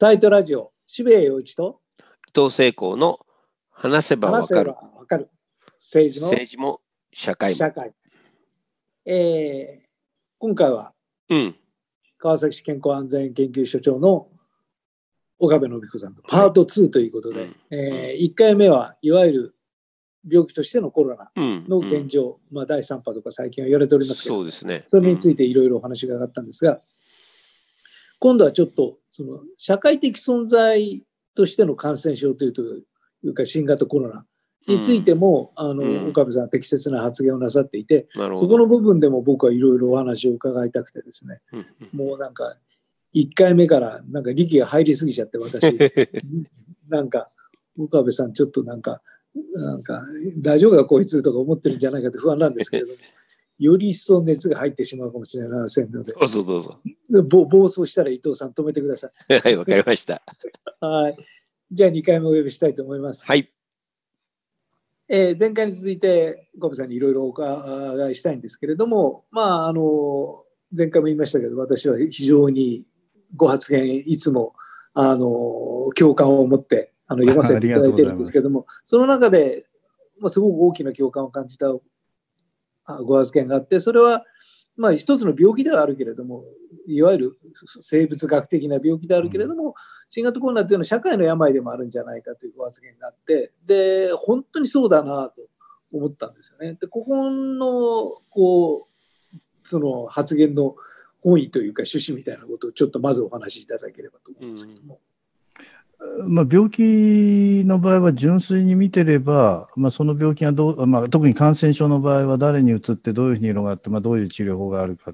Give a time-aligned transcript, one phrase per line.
[0.00, 1.82] タイトラジオ、渋谷陽一と
[2.26, 3.20] 伊藤聖光の
[3.70, 4.74] 話せばわかる
[5.74, 6.80] 政治の政治も
[7.12, 7.56] 社会も。
[7.58, 7.92] 社会。
[9.04, 9.88] えー
[10.38, 10.94] 今回は
[11.28, 11.56] うん。
[12.16, 14.28] 川崎市健康安全研究所長の
[15.38, 19.54] 岡部信彦さんとパート2ということで、うんえ1回目はいわゆる
[20.26, 21.66] 病気としてのコロナうん。
[21.68, 24.82] のうん現状、まあ、第3波とか最近は言われておりますけど、そうですね。
[24.86, 26.80] それについていろいろお話が上がったんですが、
[28.20, 31.02] 今度はちょっとその社会的存在
[31.34, 32.84] としての感染症というとい
[33.24, 34.24] うか新型コロナ
[34.68, 36.08] についても、あのうん。
[36.10, 38.06] 岡部さんは適切な発言をなさっていて。
[38.14, 42.56] そこの部分でも僕はいろいろお話を伺いたくてですね、うんもうなんか
[43.14, 45.64] 1回目からなんか力が入りすぎちゃって私、
[46.88, 47.30] なんか
[47.78, 49.02] 岡部さんちょっとなんか、
[49.54, 50.04] なんか
[50.38, 52.94] 大丈夫だこいつとか思ってるんじゃないかって不安なんですけれども、
[53.60, 56.80] より一層熱が入ってしまうかもしれませんので、どうぞどうぞ。
[57.28, 59.34] ぼ暴走したら伊藤さん止めてください。
[59.38, 60.22] はい、わかりました。
[60.80, 61.16] はい。
[61.70, 63.26] じゃあ2回目お呼びしたいと思います。
[63.26, 63.52] はい。
[65.08, 72.86] えー前回に続いて、岡部さんにいろいろお伺いしたいんですけれども、まあ、あの、前回も言いましたけど、私は非常に
[73.36, 74.54] ご発言、いつも、
[74.94, 79.66] あの、共感を持って、あの、読ませていただいてるんですけども、 その中で、
[80.18, 81.80] まあ、すごく大きな共感を感じたあ
[82.98, 84.24] ご発言があって、それは、
[84.76, 86.44] まあ、一つの病気ではあるけれども、
[86.86, 87.38] いわゆる
[87.80, 89.74] 生物学的な病気であるけれども、
[90.08, 95.42] 新型コロナというのは社会の病でもあるんじゃないかというご発言があって、で、本当にそうだなと
[95.92, 96.78] 思ったんですよね。
[96.80, 98.86] で、ここの、こ
[99.34, 100.74] う、その発言の
[101.20, 105.00] 本意というか趣旨みたいなことをちょっとまずお話しいただければと思うんですけども。
[106.26, 115.12] まあ、病気の場合は純粋に見てれば、まあ、その病気がどう、まあ、特に感染症の場合は誰にうつってどういうふうに広がって、まあ、どういう治療法があるか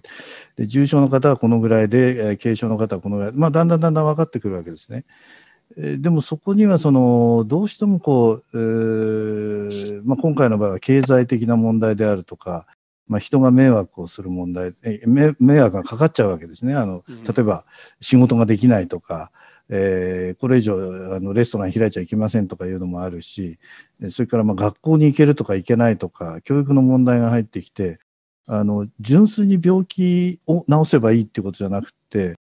[0.57, 5.05] で重症の方はこのぐらいで、えー軽症の方はこのぐらい、まあ、だんだんだんだん分かってくるわけですね。
[5.77, 12.67] えーでもそこにはそのどうしてもこう、えーまあ、今回の場合は経済的な問題であるとか、
[13.09, 16.75] まあ、人が迷惑をする問題、えー迷迷惑がかかっちゃうわけですね。
[16.75, 17.65] あのうん例えば
[18.01, 19.33] 仕事ができないとか、
[19.69, 20.77] えーこれ以上
[21.17, 23.59] あのレストラン開いちゃいけませんとかいうのもあるし、
[24.11, 27.99] それからまあ学校に行けるとか行けないとか、教育の問題が入ってきて、
[28.47, 32.37] あの純粋に病気を治せばいいっていうことじゃなくて、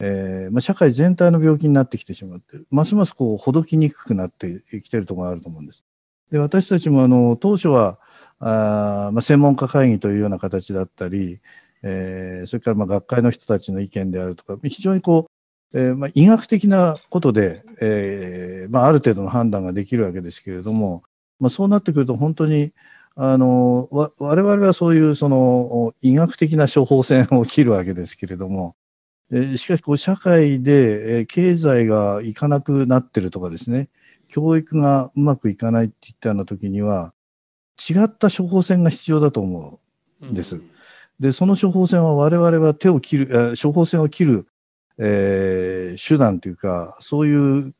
[0.00, 5.84] えーまあ、社会全体の病気になってきてしまってる、ますますこうほどきにくくなってきてるところがあると思うんです。
[6.30, 7.98] で私たちもあの当初は
[8.38, 11.40] あー、まあ、専門家会議というような形だったり、
[11.82, 15.27] えーそれからまあ学会の人たちの意見であるとか、非常にこう、
[15.74, 21.02] えーまあ、医学的なことで、えーまあ、ある程度の判断ができるわけですけれども、
[21.40, 22.72] まあ、そうなってくると本当に
[23.16, 28.76] あのわ我々はそういうその医学的な処方箋を切るわけですけれども、
[29.32, 33.88] えーしかしこう社会で、えー経済がいかなくなってるとかですね
[34.28, 37.12] 教育がうまくいかないっていったような時には
[37.78, 39.80] 違った処方箋が必要だと思
[40.22, 40.26] う。
[40.34, 40.60] です
[41.20, 44.46] で、その処方箋は我々は手を切る、えー処方箋を切る、
[44.98, 47.74] えー手段というか、そういう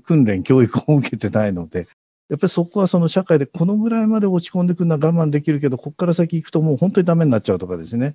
[0.00, 1.86] 訓練、教育を受けてないので、
[2.28, 8.14] やっぱりそこはその社会でこのぐらいまで落ち込んでくるのは我慢できるけど、ここから先行くともう本当にダメになっちゃうとかですね。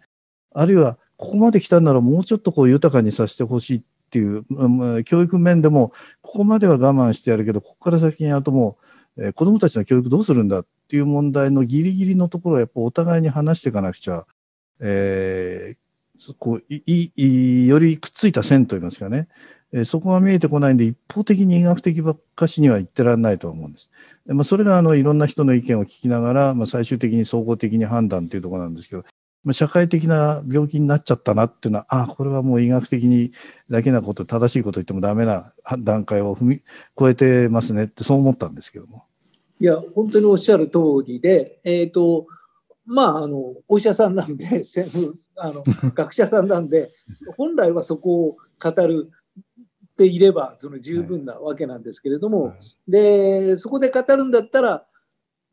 [0.54, 8.78] あるいは、ここまで来たんならもうちょっとこう豊かにさせてほしいっていう、教育面でも、ここまでは我慢してやるけど、ここから先にやるとも
[9.18, 14.26] う、えー子供たちの教育どうするんだっていう問題のギリギリのところはやっぱお互いに話していかなくちゃ、
[14.80, 15.85] えー
[16.38, 19.28] こいいよりくっついた線といいますかね、
[19.72, 23.90] えーそこが見えてこないんで一方的に医学的ばっかしには言ってられないと思うんです。
[24.26, 29.04] でまあ、それがあのいろんな人の意見を聞きながら、まあ、最終的に総合的に判断というところなんですけど、
[29.44, 33.32] まあ、社会的な病気になっちゃったなっていうのは、ああ、これはもう医学的に
[33.70, 36.62] だけなこと、正しいこと言ってもダメな段階を踏み
[37.00, 39.04] 越えてますねって、そう思ったんですけども。
[39.60, 42.26] いや、本当におっしゃる通りで、えっ、と、
[42.86, 45.64] まあ、あの、お医者さんなんで、専門あの
[45.94, 46.94] 学者さんなんで、
[47.38, 49.12] 本来はそこを語る
[49.94, 52.54] っていれば、その十分なわけなんですけれども、
[52.88, 54.86] で、そこで語るんだったら、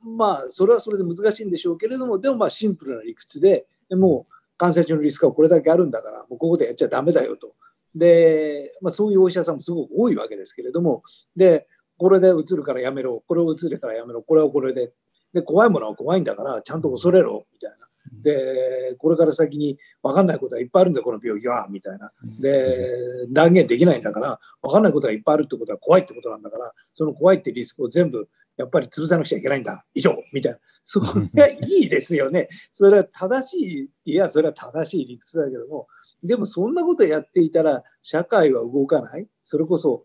[0.00, 7.54] まあ、それはそれで難しいんでしょうけれども、でもまあ、シンプルな理屈で、でもう感染症のリスクはこれだけあるんだから、もうここでやっちゃダメだよと。
[7.94, 11.02] で、まあ、そういうお医者さんもすごく多いわけですけれども、
[11.36, 11.66] で、
[11.98, 14.92] これでうつるからやめろ、これをうつるからやめろ、これはこれで、
[15.32, 17.86] で、怖いものは怖いんだから、ちゃんと恐れろ、みたいな。
[18.22, 22.12] で、これから先に分かんないことがいっぱいあるんだよ、この病気は、みたいな。
[22.40, 22.88] で、
[23.30, 30.58] 断言できないんだから、分かんないことがいっぱいあるってことは怖いってことなんだから、その怖いってリスクを全部、やっぱり潰さなくちゃいけないんだ、以上、みたいな。
[30.84, 31.00] そ
[31.34, 32.48] れはいいですよね。
[32.72, 35.86] それは正しい、いや、それは正しい理屈だけども、
[36.22, 39.28] でもそんなことやっていたら社会は動かない。
[39.42, 40.04] それこそ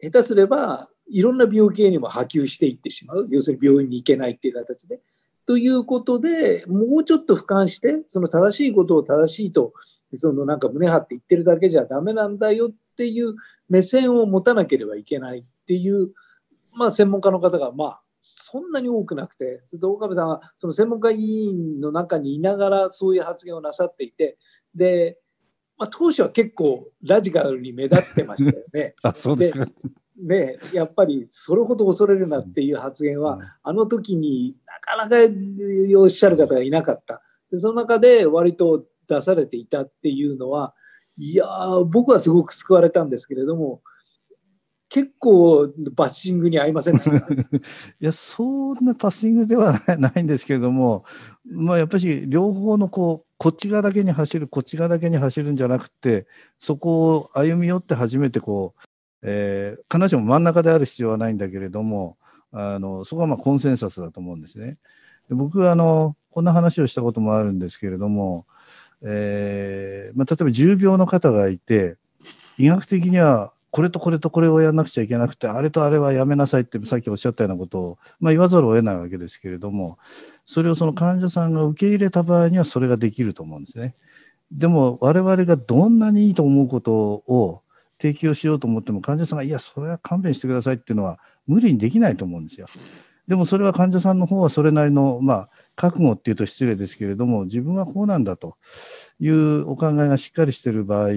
[0.00, 3.26] 下手すればいろんな病気にも波及していってしまう。
[3.30, 5.00] 要するに病院に行けないっていう形で。
[5.46, 9.72] ということで、もうちょっと俯瞰して、その正しいことを正しいと、
[10.14, 13.34] そのなんか胸張って言ってるだけじゃダメなんだよっていう
[13.68, 16.12] 目線を持たなければいけないっていう、
[16.74, 24.38] まあ専門家の方がまあそんなに多くなくて、ずっと岡部さんはその専門家委員の中にいながらそういう発言をなさっていて、
[24.74, 25.18] で、
[25.76, 28.94] まあ、当初は結構ラジカルに目立ってましたよね。
[29.02, 29.66] あそうですか
[30.20, 35.16] ね、やっぱりそれほど恐れるなっていう発言は、あの時になかなか
[35.98, 37.22] おっしゃる方がいなかった。
[37.50, 40.74] でその中で割と出されていたっていうのは、
[41.18, 41.46] いや
[41.86, 43.82] 僕はすごく救われたんですけれども、
[44.92, 47.46] 結構バッシングに合いませんでした、 い
[47.98, 51.06] や、そんなパッシングではないんですけれども、
[51.46, 56.26] まあ、やっぱり両方のこう、こっち側だけに走る、こっち側だけに走るんじゃなくて、
[56.58, 58.80] そこを歩み寄って初めてこう、
[59.22, 62.16] えー、必ずしも真ん中である必要はないんだけれども、
[62.52, 64.76] あのそこはまあコンセンサスだと思うんですね。
[65.28, 68.46] で僕はあのこんな話をしたこともあるんですけれども、
[69.02, 71.96] えーまあ、例えば重病の方がいて、
[72.58, 79.98] 医学的にはこれとこれとこれをやらなくちゃいけなくて、あれとあれはやめなさいってさっきおっしゃったようなことを、まあ、言わざるを得ないわけですけれども、
[80.44, 83.94] それをその患者さんが受け入れた場合にはそれができると思うんですね。
[84.50, 87.61] でも我々がどんなにいいと思うことを
[88.02, 92.66] 提供しようと思っても患者さんがいやそれは勘弁してくださいっていうのは無理にできないと思うんですよ。
[93.28, 98.56] でもそれは患者さんの方はそれなりの、まあ、覚悟っていうと失礼ですけれども自分はこうなんだと
[99.20, 101.10] いうお考えがしっかりしてる場合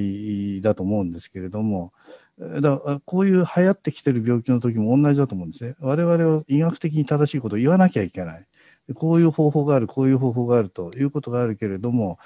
[0.61, 1.93] だと思うんですけれども
[2.37, 5.75] だからこういう流行ってきてる病気の時も同じだと思うんですね。
[5.79, 8.45] 我々は医学的に正しいことを言わなきゃいけない。
[8.93, 12.19] こういう方法がある、こういう方法があるということがあるけれども、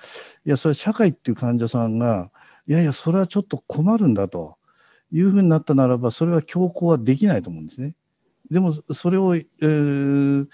[0.45, 2.31] いや、それ社会っていう患者さんが、
[2.69, 4.57] いやいや、それはちょっと困るんだと
[5.11, 7.95] いうふうになったならば、それは強行はできないと思うんですね。
[8.51, 10.47] でも、それを、えー、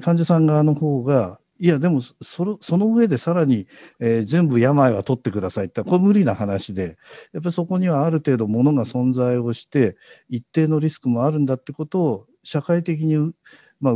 [0.00, 3.68] 患者さん側の方が、いや、でもその、その上でさらに、
[4.00, 6.98] えー、全部病は取ってくださいって、これ無理な話で、
[7.32, 9.96] やっぱりそこにはある程度ものが存在をして、
[10.28, 13.32] 一定のリスクもあるんだってことを、社会的に、
[13.80, 13.94] まあ、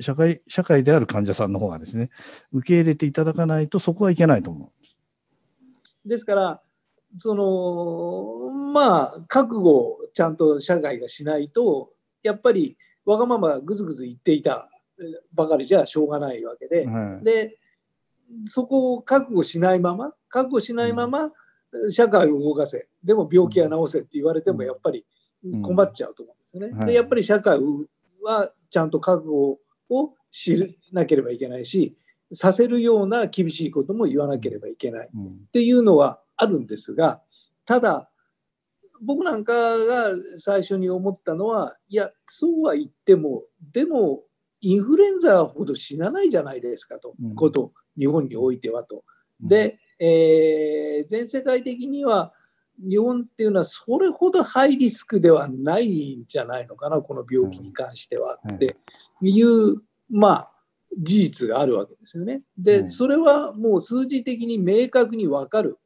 [0.00, 2.08] 社会、社会である患者さんの方がですね、
[2.52, 4.72] 受け入れていただかないと、そこはいけないと思
[6.06, 6.08] う。
[6.08, 6.62] ですから、
[7.16, 11.90] そのまあ覚悟をちゃんと社会がしないと
[12.22, 14.68] やっぱりわがままぐずぐず言っていた
[15.32, 17.58] ばかりじゃしょうがないわけで、はい、で
[18.46, 21.30] そこを覚悟しないまま覚悟しないまま
[21.90, 22.88] 社会を動かせ。
[23.02, 25.04] でも病気は治せって言われてもやっぱり
[25.62, 26.86] 困っちゃうと思うんですよね。
[26.86, 27.58] でやっぱり社会
[28.22, 29.58] はちゃんと覚悟
[29.90, 31.96] を知らなければいけないし
[32.32, 35.08] させるような厳しいことも言わなければいけない。
[35.08, 37.20] っていうのはあるんですが
[37.64, 38.10] ただ
[39.02, 43.42] 僕なんかが最初に思ったのはいやそうは言っても
[43.72, 44.22] でも
[44.60, 49.04] インフルエンザほど死なないじゃないですかと、うん、こと日本においてはと。
[49.40, 52.32] で、えー、全世界的には
[52.78, 58.76] 日本っていうのはそれほどハイリスクではないんじゃないのかなこの病気に関してはって
[59.20, 60.50] いう、まあ
[60.96, 62.42] 事実があるわけですよね。
[62.56, 65.78] でそれはもう数字的に明確に分かる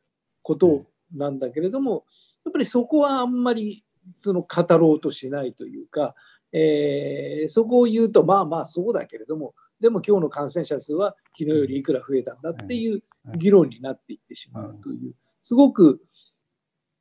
[0.48, 2.06] ことなんだけれども
[2.46, 3.84] やっぱりそこはあんまり
[4.18, 6.14] その語ろうとしないというか、
[6.52, 13.02] えー、そこを言うとまあまあそうだけれどもでも今日の感染者数は昨日よりいくら増えたんだっていう
[13.36, 15.12] 議論になっていってしまうという
[15.42, 16.00] すごく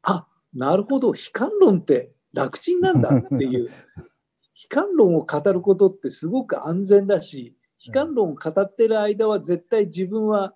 [0.01, 3.69] あなるほど悲観論って楽ちんなんだっていう
[4.59, 10.53] 悲観論を語ることってすごく安全だし悲観論を語ってる間は絶対自分は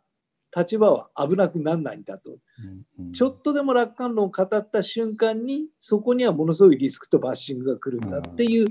[0.55, 2.31] 立場は危なくならないんだと、
[2.99, 8.67] うんうん、ちょっとでも楽観論を語った瞬間にそこにはものすごいリスクとバッシングが来るんだっていう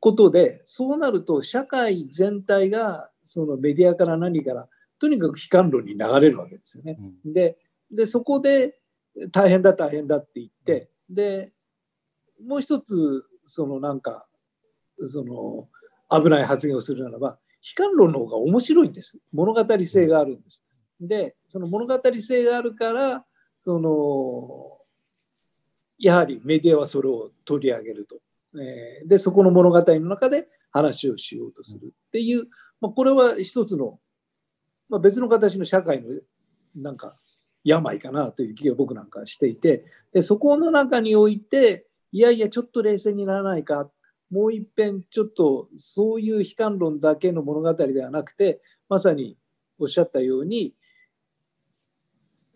[0.00, 4.68] ことで、そうなると社会全体がそのメディアから何から
[4.98, 6.98] とにかく悲観論に流れるわけですよね。
[7.24, 7.56] うん、で
[7.90, 8.76] でそこで
[9.30, 11.52] 大変だ大変だって言ってで
[12.44, 14.26] もう一つそのなんか
[15.02, 15.68] その
[16.10, 17.38] 危ない発言をするならば
[17.76, 19.18] 悲観論の方が面白いんです。
[19.32, 20.64] 物語性があるんです。
[21.00, 23.24] でその物語性があるから
[23.64, 24.78] その
[25.98, 28.16] やはりメディアはそれを取り上げると。
[28.58, 32.48] えー、でそこの物語の中で話をしようとするっていう、
[32.80, 34.00] まあ、これは一つの、
[34.88, 36.08] まあ、別の形の社会の
[36.74, 37.16] なんか
[37.62, 43.88] 病かなという気が僕なんかしていてでそこの中においていやいやちょっと冷静にならないか
[44.30, 49.36] もう一遍ちょっとそういう悲観論だけの物語ではなくてまさに
[49.78, 50.74] おっしゃったように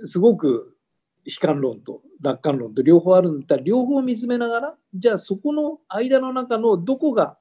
[0.04, 0.76] すごく
[1.24, 7.38] 悲観論と楽観論と両方あるんだったら両方見つめながらじゃあそこの間の中のどこが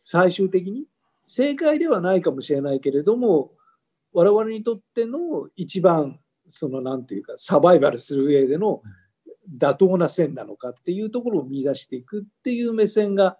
[0.00, 0.84] 最終的に
[1.26, 3.52] 正解ではないかもしれないけれども
[4.12, 8.82] 我々にとっての一番その何て言うかサバイバルする上での
[9.58, 13.36] 妥当な線なのかっていうところを見出していくっていう目線が、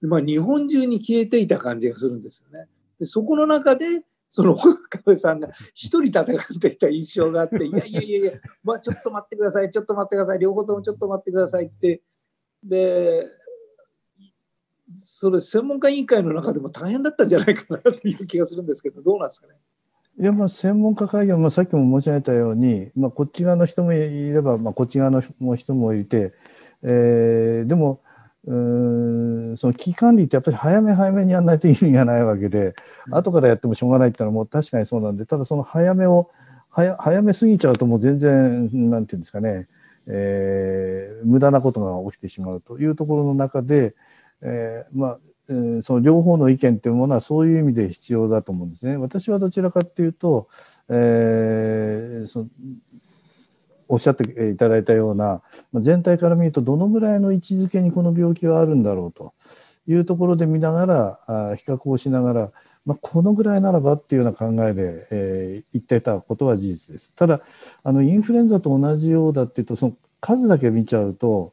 [0.00, 2.66] まあ、日本中に消えていた感じがするんですよね。
[2.98, 8.32] でそこの中でその岡部さんが一人戦っていた印象があって、いやいやいやいや、
[8.62, 12.02] まあ、ちょっと待ってください、ちょっと待ってください、両方ともちょっと待ってくださいって、
[12.62, 13.26] で、
[14.94, 19.54] それ、専門家委員会の中でも大変だったんじゃないかなという気がするんですけど、どうなんですかね？
[20.20, 25.20] いやまあ専門家会議はまあさっきも申し上げたように、まあ、こっち側の人もいれば、まあ、こっち側の
[25.54, 26.34] 人もいて、
[26.82, 28.02] えー、でも
[28.46, 32.74] うんその危機管理ってやっぱり早め早めにやらないと意味がないわけで、
[33.08, 36.30] うん、後からやってもしょうがないっていうのはもう確かにそうなんでただその早めを
[36.70, 39.66] 早早めすぎちゃうともう全然なんていうんですかね、
[40.06, 43.94] えー、無駄なことが起きてしまうというところの中で、
[44.42, 45.18] えー、まあ
[45.50, 48.96] えー、その両方の意見というものはそういう意味で必要だと思うんですね。
[48.96, 50.48] 私はどちらかというと、
[50.90, 52.46] えー、そ
[53.88, 55.42] おっしゃっていただいたような
[55.74, 59.32] 全体から見るとどのぐらいの位置づけにこの病気はあるんだろうと
[59.86, 62.50] いうところで見ながらあ比較をしながら、
[62.84, 67.12] まあ、このぐらいならばっていうような考えで、えー、言ってたことは事実です。
[67.16, 67.40] ただ
[67.82, 71.52] あのインフルエンザと同じようだっていうとその数だけ見ちゃうと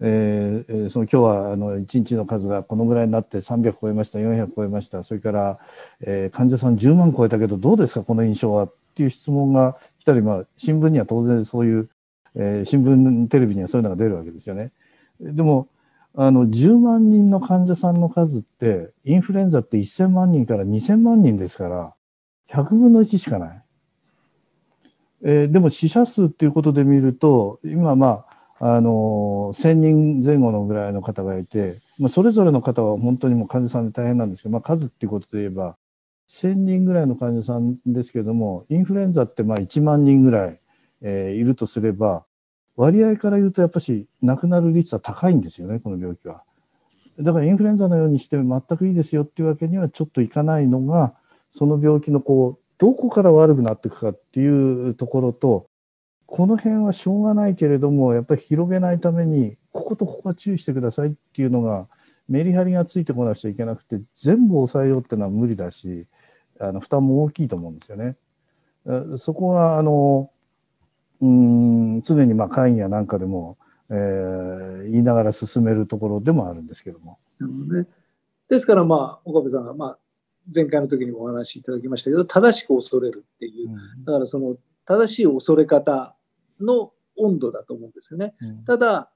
[0.00, 5.58] えー、その今日はあの1日の数がこのぐらいになって300超えました400超えましたそれから、
[6.02, 8.64] えー、患者さん10万超えたけどどうですかこの印象は？
[8.64, 9.76] っていう質問が
[10.06, 11.88] たり、まあ、新聞には当然そういう、
[12.36, 14.70] えー、新聞テレビにはそういうのが出るわけですよね。
[15.20, 15.68] でも
[16.14, 21.94] あの10万人の患者さんの数ってインフルエンザって1000万人から2000万人ですから
[22.50, 23.62] 100分の1しかない。
[25.22, 35.76] えー、でも死者数っていうことで見ると今まああの1000人前後のぐらいの方がいて、まあ、それぞれの方は本当にもう患者さんで大変なんですけど、まあ、数っていうことで言えば
[36.28, 40.60] 1000人ぐらいの患者さんですけれどもインフルエンザってまあ1万人ぐらい、
[41.02, 42.24] えー、いるとすれば
[42.76, 46.42] 割合から言うとやっぱし亡くなる率は高いんですよねこの病気は。
[47.18, 51.14] だからインフルエンザのようにして全くいいですよっていうわけにはちょっといかないのが
[51.54, 55.70] その病気のこうどこから悪くなっていくかっていうところと
[56.26, 61.88] この辺はしょうがないけれども、やっぱり広げないために、こことここは注意してくださいっていうのが、
[62.28, 66.06] メリハリがついてこなくちゃいけなくて、全部抑えようっていうのは無理だし、
[66.58, 68.16] あの負担も大きいと思うんですよね。
[69.18, 70.30] そこが、あの、
[71.20, 73.56] うん、常にまあ会議やなんかでも、
[73.90, 77.18] えー、言いながら進めるところでもあるんですけども。
[77.40, 77.86] ね、
[78.48, 79.98] ですから、まあ、岡部さんが、まあ、
[80.52, 83.70] 前回の時にもお話しいただきましたけど、正しく恐れるっていう、
[84.04, 86.14] だからその正しい恐れ方
[86.60, 88.34] の温度だと思うんですよね。
[88.40, 89.10] うん、ただ、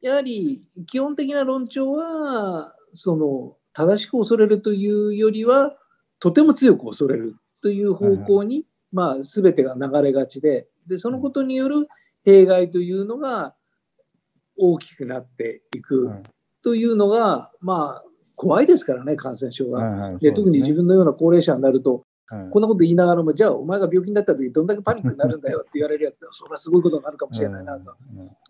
[0.00, 5.76] やはり基本的な論調は、その正しく恐れるというよりは、
[6.20, 11.88] とても強く恐れるという方向に、まあ、全てが流れがちで、で、そのことによる
[12.24, 13.54] 弊害というのが
[14.56, 16.10] 大きくなっていく
[16.62, 18.04] というのが、まあ、
[18.36, 20.18] 怖いですからね、感染症は。
[20.18, 22.04] で特に自分のような高齢者になると、
[22.50, 27.94] こんなこと言いながらも、じゃあお前が病気になった時どんだけパニックになるんだよって言われるやつそれはすごいことになるかもしれないなと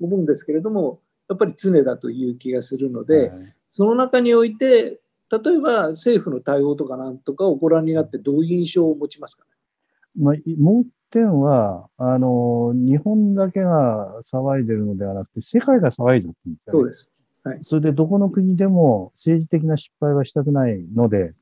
[0.01, 3.33] 思うんですけれども、やっぱり常だという気がするので、
[3.69, 5.00] その中において、
[5.31, 9.51] 例えば政府の対応とかなんとかをご覧になってどういう印象を持ちますかね？
[10.17, 17.11] まあ、もう一点は、あの、日本だけが騒いでるのではなくて、世界が騒いでるんですよ、ね、そうです。
[17.45, 17.61] はい。
[17.63, 21.33] それでどこの国でも政治的な失敗はしたくないので、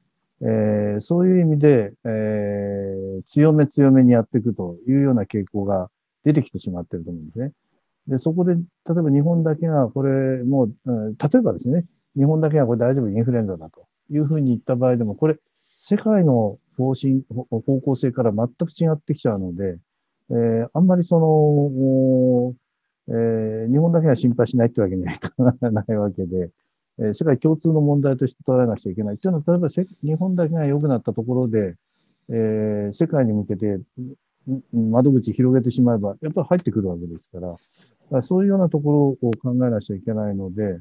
[0.41, 5.91] えー、そういう意味で、えー、強め強めにやっていくというような傾向が
[6.25, 7.53] 出てきてしまっていると思うんですね。
[8.07, 11.85] で、そこで、例えば日本だけがこれもう、うん、例えばですね、
[12.19, 15.37] 日本だけがこれ大丈夫、インフルエンザだというふうに言った場合でも、これ、
[15.79, 19.79] 世界の方針、方向性から全く違ってきちゃうので、
[20.31, 22.55] えー、あんまりその、
[23.09, 25.33] えー、日本だけが心配しないってわけにはいか
[25.71, 26.51] ないわけで、
[27.01, 29.19] え世界共通の問題として捉えなくちゃいけない。
[29.19, 31.77] というのは、例えば日本だけが良くなったところで、
[32.29, 33.81] えー、世界に向けて
[34.73, 37.59] 窓口広げてしまえば、やっぱり入ってくるわけですから、か
[38.11, 40.81] らそういうようなところを考えなくちゃいけないので、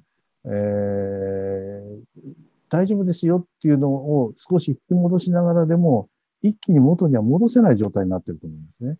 [0.49, 2.33] えー、
[2.69, 6.09] 大丈夫ですよっていうのを少し引き戻しながらでも、
[6.41, 8.97] 一気に元には戻せない状態になっていると思うんですね。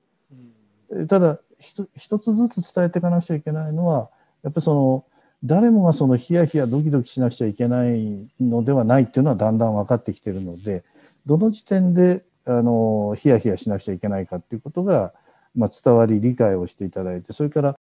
[0.92, 4.10] うん、ただ、一つずつ伝えていかなくちゃいけないのは、
[4.44, 5.06] やっぱりその、
[5.44, 10.84] 誰もがそのヒヤヒヤドキドキしなくちゃいけないのではないっていうのはだんだん分かってきてるので
[11.28, 15.14] どの時点であのヒヤヒヤしなくちゃいけないかっていうことが
[15.58, 17.76] まあ、伝わり理解をしていただいてそれから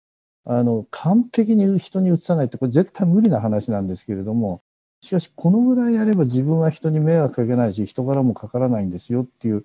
[0.49, 4.63] あの完璧に人に移さないってこれ絶対無理な話なんですけれども
[5.01, 9.65] しかしこのぐらいやれば自分は人に迷惑かけないし人柄もかからないんですよっていう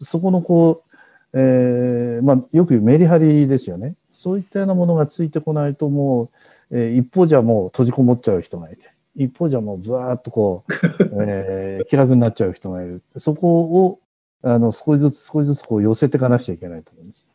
[0.00, 0.96] そこのこう、
[1.34, 6.30] えーまあ、よく言うメリハリですよねそういったようなものがついてこないとも
[6.70, 10.72] う、えー、一方じゃもう閉じこもっちゃう人がいて一方じゃもうぶわーっとこう、
[11.26, 13.98] えー、気楽になっちゃう人がいるそこを
[14.42, 17.26] あの少しずつ少しずつこう寄せていかなくちゃいけないと思います。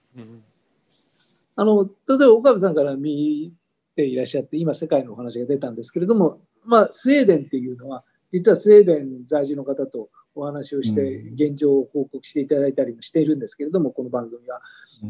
[1.58, 3.54] うんあの、例えば岡部さんから見
[3.96, 11.02] ていらっしゃって、今世界のお話が出たんですけれども、まあ、スウェーデンっていうのは、実はスウェーデン在住の方とお話をして、
[11.34, 14.62] 現状を報告していただいたりもしているんですけれども、この番組は。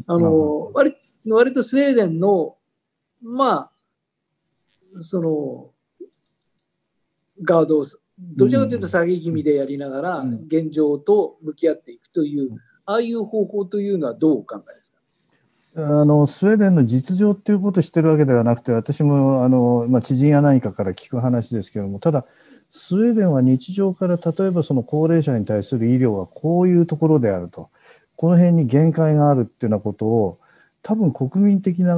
[0.06, 0.94] あの、割
[1.28, 2.56] 割とスウェーデンの、
[3.20, 3.70] ま
[4.94, 5.72] あ、その、
[7.42, 7.84] ガードを、
[8.18, 12.50] どちらかというと下げ気味でやりながら、現状と向き合っていくという、
[12.84, 14.95] ああいう方法というのはどうお考えですか？
[15.78, 22.24] あのスウェーデンの実情っていうことをしてるわけではなくて、私もあの、まあ、知人や何かから聞く話ですけれども、ただ、
[22.70, 27.68] スウェーデンは日常から例えばその高齢者に対する医療はこういうところであると、
[28.16, 30.38] この辺に限界があるっていうようなことを、
[30.82, 31.94] 多分国民的な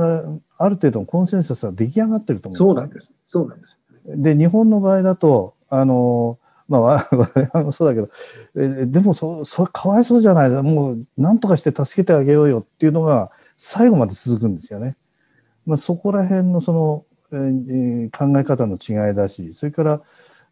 [0.57, 3.15] ある程度のコンセンサスは出来上がってると思うそうなんです。
[3.25, 3.81] そうなんです。
[4.07, 6.83] で、日本の場合だと、あの、まあ、
[7.13, 8.09] 我々もそうだけど、
[8.57, 14.97] えでもそ、それかわいそうじゃないもう、なんとかして助けてあげようよっていうのが、最後まで続くんですよね。
[15.67, 20.01] まあ、そこら辺のその、えー、考え方の違いだし、それから、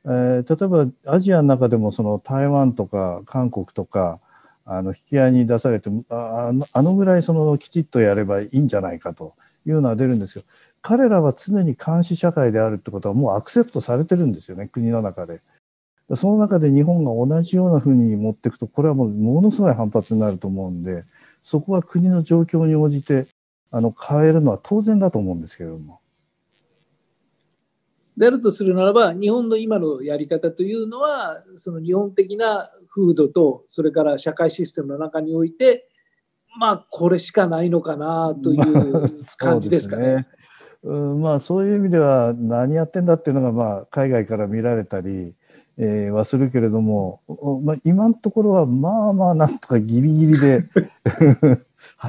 [0.04, 4.18] えー、例えばアジアの中でもその台湾とか韓国とか、
[4.68, 9.32] あの引き合いに出されてあのあのぐらいそのきちっとやればいいんじゃないかと
[9.64, 10.46] いうのは出るんですけど
[10.82, 15.40] 彼らは常に監視社会であるってことはもうアクセプトされてるんですよね国の中で。
[16.14, 21.02] その中で日本が同じようなふうに持っていくとこれはもうものすごい反発になると思うんで
[21.46, 23.28] そこは国の状況に応じて
[23.70, 26.00] あの変えるのは当然だと思うんですけれども。
[28.16, 35.88] であるとするならば、日本の今のやり方というのは、その日本的な風土と、それから社会システムの中において、
[36.58, 40.26] まあ、これしかないのかなという感じですかね。
[40.82, 45.36] うん、まあ、そういう意味では、何やってんだっていうのが、まあ、海外から見られたり、
[45.78, 47.21] えー、はするけれども、
[47.62, 50.65] まあ、今のところはまあまあなんとかギリギリで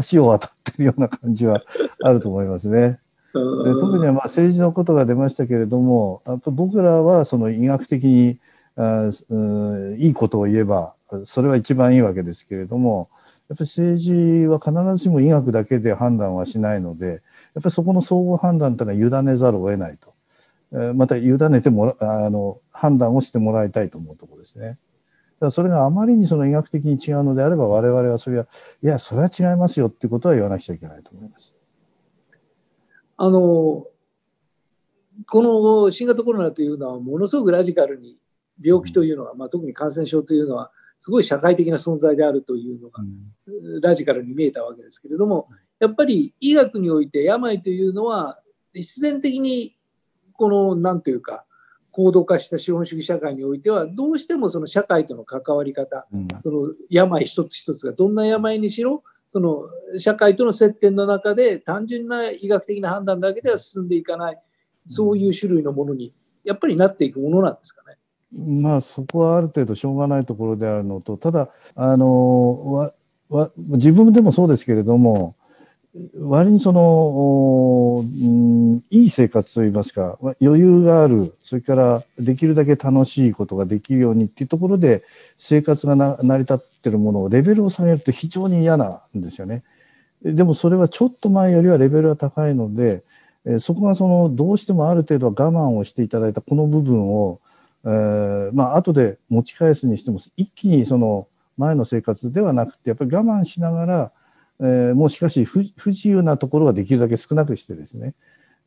[0.10, 1.62] 橋を渡ってるような感じは
[2.02, 3.00] あると思いますね。
[3.34, 3.40] で
[3.80, 8.38] 特にはまあ政治のことが出ましたけれどもやっぱ僕らはその医学的に
[8.78, 9.10] あ
[9.98, 10.94] いいことを言えば
[11.26, 13.10] それは一番いいわけですけれども
[13.50, 17.22] やっぱり政治は必ずしも医学だけで判断はしないので
[17.54, 20.17] やっぱりそこの総合判断というのは委ねざるを得ないと。
[20.72, 24.66] また委ねてもらあの判断をしてもらいたいと思うところですね。
[24.66, 24.80] だか
[25.46, 28.48] らそれがあまりにその医学的に違うのであれば我々はそれは
[28.84, 31.54] いやそれは違いますよってことは言わなくちゃいけないと思います。
[33.18, 33.88] あの
[35.26, 38.18] この新型コロナというのはものすごくラジカルに
[38.62, 45.48] 病気というのは、うん、まあ、特に感染症というのはすごい社会的な存在であるというのが、うん、ラジカルに見えたわけですけれども
[45.80, 48.40] やっぱり医学において病というのは
[48.74, 49.77] 必然的に
[50.38, 51.44] この何というか
[51.92, 59.64] 高度化した資本主義社会においてはどうしてもその社会との関わり方、うん、その病一つ一つがどんな病にしろその
[59.98, 64.40] 社会との接点の中で単純な医学的な判断だけでは進んでいかない
[64.86, 67.98] そういう種類のものにやっぱりなっていくものなんですかね。
[68.62, 72.94] まあそこはある程度しょうがないところであるのとただあのわ
[73.30, 75.36] わ自分でもそうですけれども
[76.20, 85.04] 割にその、うん、いい生活といいますか、余裕がある、それからできるだけ楽しいことができるようにっていうところで、
[85.40, 89.64] 生活が成り立ってるものをレベルを下げると非常に嫌なんですよね。
[90.24, 93.04] でもそれはちょっと前よりはレベルが高いので、
[93.60, 97.40] そこがそのどうしてもある程度は我慢をしていただいたこの部分を、
[97.86, 104.12] えー、まあ後で持ち返すにしても一気にその前の生活ではなくてやっぱり我慢しながら
[104.60, 108.14] えー、もうしかし不自由なところはできるだけ少なくしてですね、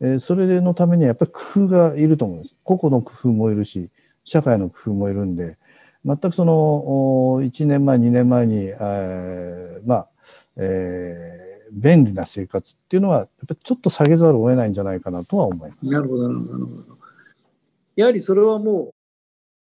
[0.00, 2.54] えー、それのためにはやっぱり工夫がいると思うんです。
[2.62, 3.90] 個々の工夫もいるし、
[4.24, 5.56] 社会の工夫もいるんで、
[6.04, 10.08] 全くその1年前、2年前に、えー、まあ、
[10.56, 15.92] えー、便利な生活っていうのは、やっぱりちょっと下げざるを得ないんじゃないかなとは思います。
[15.92, 16.98] なるほど、なるほど。
[17.96, 18.94] やはりそれはもう、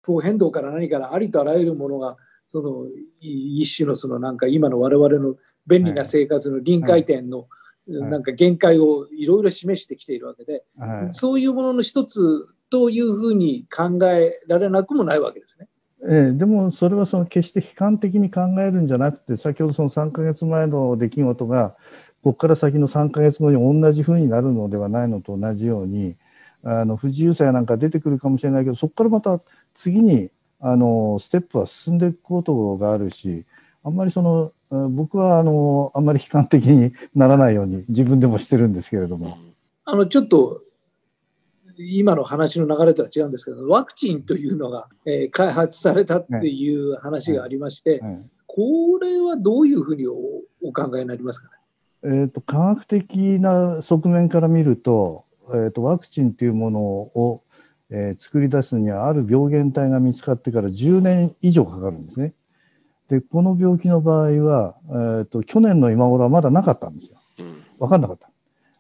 [0.04, 2.86] 気候変動から何からありとあらゆるものが、その
[3.20, 5.36] 一種のそのなんか今の我々の
[5.68, 7.48] 便利な生活の臨界点の
[7.88, 10.64] なんか限界をいろいろ示してきているわけで、
[11.12, 15.68] そういうものの一つというふうに考えられなくもないわけですね。
[16.04, 21.76] ええ、でもそれはその決して悲観的に考えるんじゃなくて先ほどその3か月前の出来事が
[22.22, 26.16] ここから先の3ヶ月後に同じ風になるのではないのと同じように
[26.64, 29.40] あの不自由さやなんか出てくるかもしれないけどそこからまた
[29.74, 33.46] 次にあのステップは進んでいくことがあるし
[33.84, 39.38] あんまりその僕はあのあんまり悲観的にならないように自分でもしてるんですけれども。
[39.86, 40.62] あのちょっと
[41.78, 50.16] 今の話の流れとは違うんですけどワクチンというのが、えー、開発されたっていう話がありまして、はいはい、これはどういうふうにお
[50.64, 51.54] お考えになりますかね、
[52.04, 57.42] えーと、科学的な側面から見ると,、えーと、ワクチンというものを、
[57.92, 62.34] えー、作り出すにはある病原体が見つかってから10年以上かかるんですね。
[63.10, 67.18] でこの病気の場合は、えーと、去年の今頃はまだなかったんですよ。
[67.80, 68.30] 分かんなかった。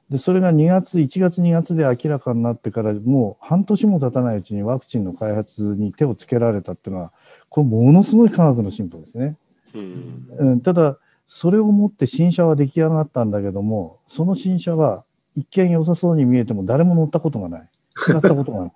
[0.10, 7.12] でそれが2月1月2月で明らかになってからもう半年も経たないうちにワクチンの開発に手をつけられたっていうのは
[7.50, 9.38] これものすごい科学の進歩ですね。
[9.74, 15.04] うん、ただそれをもって新車は出来上がったんだけどもその新車は
[15.36, 18.72] 一見良さそうに見えても誰も乗ったことがない使ったことがない。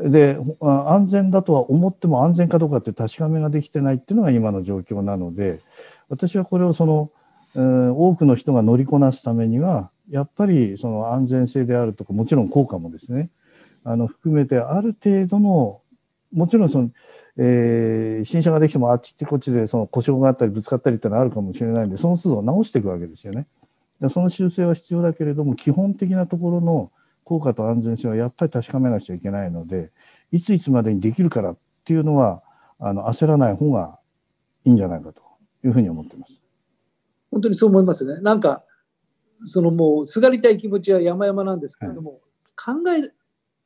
[0.00, 5.60] で安全だとは思っても安全かどうかって確かめができてないっていうのが今の状況なので
[6.08, 7.10] 私はこれをその、
[7.54, 13.28] えー、多くの人が乗りこなすためにはやっぱりその安全性であるとかもちろん効果もですね
[13.84, 15.80] あの含めてある程度の
[16.32, 16.90] もちろんその、
[17.36, 23.46] えー、新車ができてもあっちこっちでその故障があったりぶつかったりってのはあるかもしれないんでその都度直していくわけですよね。
[24.10, 26.90] その修正は必要だけれども基本的なところの
[27.24, 29.90] 効果と安全性はやっぱり確かめなくちゃいけないので
[30.32, 32.42] いついつまでにできるからっていうのは
[32.78, 33.98] あの焦らない方が
[34.64, 35.22] いいんじゃないかと
[35.64, 36.40] いうふうに思ってます。
[37.30, 38.20] 本当にそう思いますね。
[38.20, 38.64] なんか
[39.44, 42.20] そのもうすがりたい気持ちは山々なんですけれども、はい、
[42.56, 43.12] 考え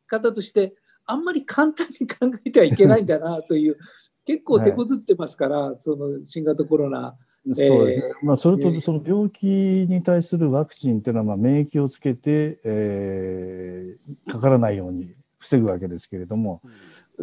[0.07, 3.77] 方としてあんまり簡単に考えてはいけないんだなという
[4.25, 7.17] 結構手こずってますから、はい、その新型コロナ
[7.55, 8.15] そうですね。
[8.23, 16.61] まあ、それと、その病気に対するワクチンっていうのは、まあ、免疫をつけて、えー、かからないように防ぐわけですけれども、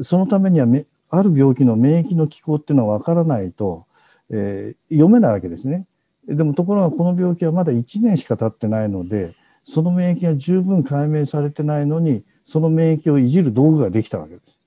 [0.01, 3.85] そのためにはめ、ある病気の免疫の機構っていうのは分からないと、
[4.29, 5.87] えー、読めないわけですね。
[6.27, 14.59] でも、ところがこの病気はまだ1年しか経ってないので、その免疫が十分解明されてないのに、その免疫をいじる道具ができたわけです。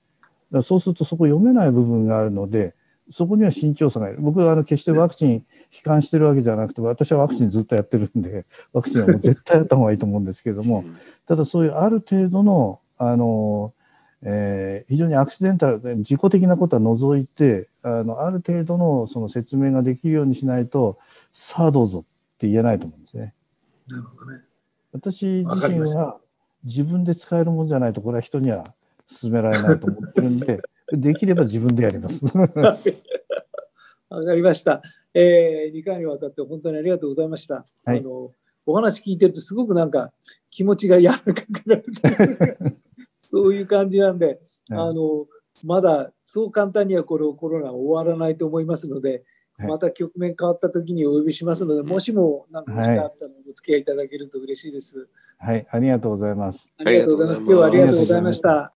[0.61, 2.75] そうすると、そこ読めない部分があるので、
[3.09, 4.17] そこには慎重さがいる。
[4.21, 5.43] 僕はあの決してワクチン悲
[5.83, 10.83] 観してるわけじゃなくて、私はワクチンずっとやってるんで、ワクチンはもう絶対やった方がいいと思うんですけれども、
[11.27, 13.73] ただそういうある程度の、あの、
[14.23, 20.97] えー、非常にアクシデンタル、自己的なことは除いて、あの、ある程度のその説明ができるようにしないと、
[21.33, 23.33] さあどうぞって言えないと思うんですね。
[23.87, 24.39] なるほどね。
[24.93, 26.17] 私自身は
[26.63, 28.65] 自分で使えるもんじゃないと、これは人には
[29.21, 32.23] 勧められないと思ってるんで、できれば自分でやります。
[34.09, 34.81] わかりました。
[35.13, 37.65] えー、2回にわたって本当にありがとうございました。
[37.85, 38.31] はい、あの
[38.65, 40.13] お話聞いてるとすごくなんか
[40.49, 41.85] 気持ちが柔らかくなる
[43.17, 44.37] そういう感じなんで、はい、
[44.69, 45.27] あの
[45.63, 49.23] まだそう簡単にはこれコロナ終わらないと思いますので、
[49.57, 55.07] また局面変わった時にお呼びしますので、もしも何かしかあったらお付き合いいただけると嬉しいです。
[55.39, 56.69] はい、ありがとうございます。
[56.77, 57.41] ありがとうございます。
[57.43, 58.76] 今日はありがとうございました。